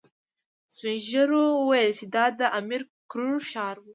سپين 0.73 0.97
ږيرو 1.07 1.45
ويل 1.69 1.91
چې 1.99 2.05
دا 2.15 2.25
د 2.39 2.41
امير 2.59 2.81
کروړ 3.11 3.37
ښار 3.51 3.75
و. 3.79 3.85